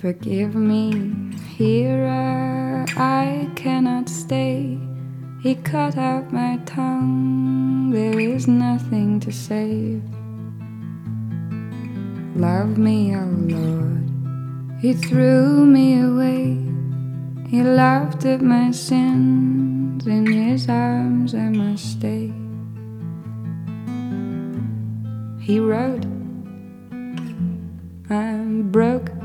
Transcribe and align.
Forgive 0.00 0.54
me, 0.54 0.92
Hari, 1.58 2.86
I 2.96 3.50
cannot 3.54 4.08
stay. 4.08 4.78
He 5.42 5.56
cut 5.56 5.98
out 5.98 6.32
my 6.32 6.56
tongue, 6.64 7.90
there 7.90 8.18
is 8.18 8.48
nothing 8.48 9.20
to 9.20 9.30
save. 9.30 10.02
Love 12.34 12.78
me, 12.78 13.14
O 13.14 13.20
oh 13.20 13.28
Lord. 13.52 14.80
He 14.80 14.94
threw 14.94 15.66
me 15.66 16.00
away. 16.00 16.56
He 17.50 17.62
laughed 17.62 18.24
at 18.24 18.40
my 18.40 18.70
sins. 18.70 20.06
In 20.06 20.24
his 20.24 20.66
arms 20.66 21.34
I 21.34 21.50
must 21.50 21.84
stay. 22.00 22.32
He 25.44 25.60
wrote, 25.60 26.06
I'm 28.08 28.70
broke. 28.72 29.19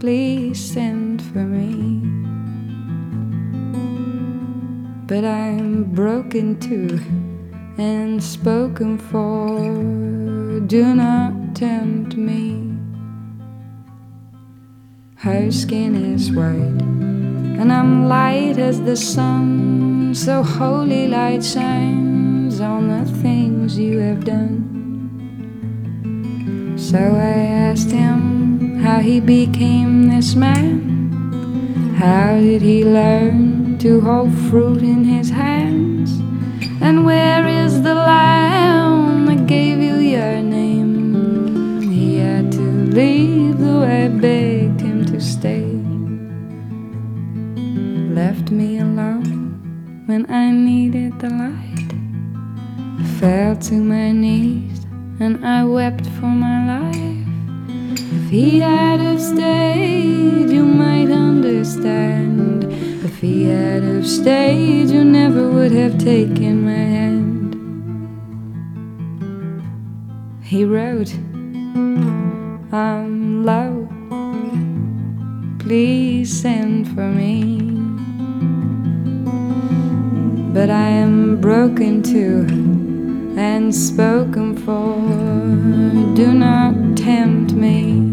Please 0.00 0.58
send 0.58 1.20
for 1.20 1.44
me. 1.44 2.00
But 5.06 5.26
I'm 5.26 5.84
broken 5.92 6.58
too 6.58 6.98
and 7.76 8.24
spoken 8.24 8.96
for. 8.96 10.60
Do 10.66 10.94
not 10.94 11.54
tempt 11.54 12.16
me. 12.16 12.72
Her 15.16 15.52
skin 15.52 15.94
is 15.94 16.32
white, 16.32 16.80
and 17.60 17.70
I'm 17.70 18.08
light 18.08 18.56
as 18.56 18.80
the 18.80 18.96
sun. 18.96 20.14
So 20.14 20.42
holy 20.42 21.08
light 21.08 21.44
shines 21.44 22.58
on 22.62 22.88
the 22.88 23.04
things 23.20 23.78
you 23.78 23.98
have 23.98 24.24
done. 24.24 24.64
So 26.78 26.96
I 26.96 27.36
asked 27.68 27.90
him 27.90 28.09
how 29.00 29.06
he 29.06 29.18
became 29.18 30.08
this 30.08 30.34
man. 30.34 31.94
How 31.96 32.38
did 32.38 32.60
he 32.60 32.84
learn 32.84 33.78
to 33.78 33.98
hold 34.02 34.30
fruit 34.50 34.82
in 34.82 35.04
his 35.04 35.30
hands? 35.30 36.20
And 36.82 37.06
where 37.06 37.46
is 37.48 37.80
the 37.80 37.94
lamb 37.94 39.24
that 39.24 39.46
gave 39.46 39.78
you 39.78 39.96
your 39.96 40.42
name? 40.42 41.80
He 41.90 42.18
had 42.18 42.52
to 42.52 42.66
leave, 42.98 43.58
though 43.58 43.84
I 43.84 44.08
begged 44.08 44.82
him 44.82 45.06
to 45.06 45.18
stay. 45.18 45.64
Left 48.20 48.50
me 48.50 48.80
alone 48.80 50.04
when 50.04 50.30
I 50.30 50.50
needed 50.50 51.18
the 51.20 51.30
light. 51.30 51.90
Fell 53.18 53.56
to 53.68 53.74
my 53.74 54.12
knees 54.12 54.84
and 55.20 55.42
I 55.46 55.64
wept 55.64 56.04
for 56.18 56.32
my 56.44 56.58
life. 56.74 57.09
If 58.30 58.34
he 58.34 58.60
had 58.60 59.00
have 59.00 59.20
stayed, 59.20 60.50
you 60.50 60.62
might 60.62 61.10
understand. 61.10 62.62
If 63.04 63.18
he 63.18 63.46
had 63.46 63.82
have 63.82 64.06
stayed, 64.06 64.88
you 64.88 65.02
never 65.02 65.50
would 65.50 65.72
have 65.72 65.98
taken 65.98 66.64
my 66.64 66.70
hand. 66.70 67.56
He 70.44 70.64
wrote, 70.64 71.12
I'm 72.72 73.44
low, 73.44 73.88
please 75.58 76.30
send 76.40 76.86
for 76.94 77.08
me. 77.10 77.58
But 80.54 80.70
I 80.70 80.86
am 80.86 81.40
broken 81.40 82.00
too 82.00 82.46
and 83.36 83.74
spoken 83.74 84.56
for. 84.56 84.94
Do 86.14 86.32
not 86.32 86.96
tempt 86.96 87.54
me. 87.54 88.09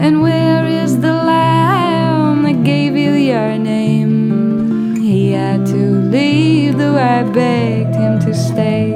And 0.00 0.22
where 0.22 0.64
is 0.64 1.00
the 1.00 1.12
lamb 1.12 2.44
that 2.44 2.62
gave 2.62 2.96
you 2.96 3.14
your 3.14 3.58
name? 3.58 4.94
He 4.94 5.32
had 5.32 5.66
to 5.66 5.82
leave, 6.14 6.78
though 6.78 6.96
I 6.96 7.24
begged 7.24 7.96
him 7.96 8.20
to 8.20 8.32
stay. 8.32 8.92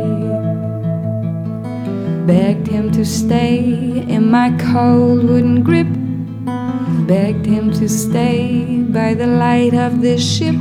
Begged 2.24 2.68
him 2.68 2.92
to 2.92 3.04
stay 3.04 3.58
in 4.06 4.30
my 4.30 4.56
cold 4.72 5.24
wooden 5.28 5.64
grip. 5.64 5.88
Begged 7.08 7.46
him 7.46 7.72
to 7.72 7.88
stay 7.88 8.84
by 8.84 9.14
the 9.14 9.26
light 9.26 9.74
of 9.74 10.02
this 10.02 10.22
ship. 10.22 10.54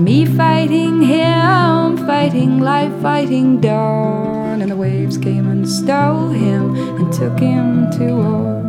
Me 0.00 0.26
fighting 0.26 1.00
him, 1.00 1.96
fighting 2.08 2.58
life, 2.58 2.92
fighting 3.00 3.60
dawn. 3.60 4.60
And 4.60 4.72
the 4.72 4.76
waves 4.76 5.16
came 5.16 5.48
and 5.48 5.68
stole 5.68 6.30
him 6.30 6.74
and 6.96 7.12
took 7.12 7.38
him 7.38 7.88
to 7.92 8.16
war. 8.16 8.61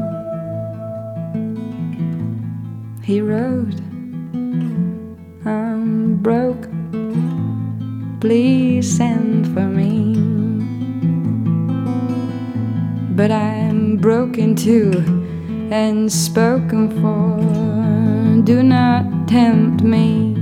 He 3.03 3.19
wrote, 3.19 3.81
I'm 5.43 5.45
um, 5.45 6.19
broke, 6.21 6.69
please 8.21 8.95
send 8.95 9.53
for 9.53 9.67
me. 9.67 10.15
But 13.13 13.29
I'm 13.29 13.97
broken 13.97 14.55
too 14.55 15.03
and 15.69 16.09
spoken 16.09 16.89
for. 17.01 18.41
Do 18.43 18.63
not 18.63 19.27
tempt 19.27 19.83
me. 19.83 20.37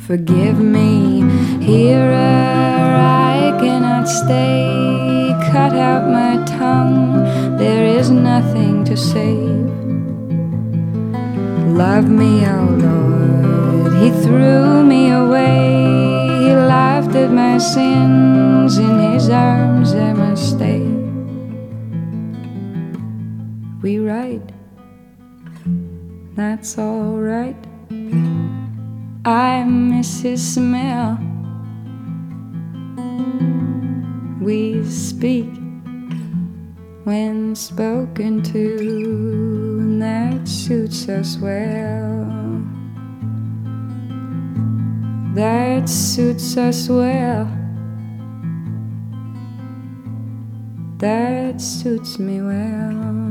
Forgive 0.00 0.58
me, 0.58 1.22
Hari, 1.64 2.14
I 2.14 3.56
cannot 3.58 4.06
stay. 4.06 5.34
Cut 5.50 5.72
out 5.72 6.10
my 6.10 6.44
tongue, 6.44 7.56
there 7.56 7.86
is 7.86 8.10
nothing 8.10 8.84
to 8.84 8.98
save. 8.98 9.61
Love 11.72 12.08
me, 12.08 12.46
oh 12.46 12.64
Lord, 12.86 13.94
He 13.94 14.10
threw 14.22 14.84
me 14.84 15.10
away. 15.10 16.28
He 16.44 16.54
laughed 16.54 17.14
at 17.14 17.30
my 17.30 17.58
sins, 17.58 18.78
in 18.78 19.12
His 19.12 19.30
arms 19.30 19.94
I 19.94 20.12
must 20.12 20.50
stay. 20.50 20.82
We 23.82 23.98
write, 23.98 24.52
that's 26.36 26.78
alright. 26.78 27.56
I 29.24 29.62
miss 29.62 30.20
his 30.20 30.54
smell. 30.54 31.16
We 34.40 34.84
speak 34.84 35.50
when 37.04 37.54
spoken 37.54 38.42
to, 38.42 39.51
that 40.02 40.48
suits 40.48 41.08
us 41.08 41.38
well. 41.38 42.62
That 45.34 45.88
suits 45.88 46.56
us 46.56 46.88
well. 46.88 47.48
That 50.98 51.60
suits 51.60 52.18
me 52.18 52.42
well. 52.42 53.21